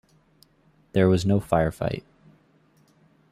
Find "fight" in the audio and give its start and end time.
1.71-2.03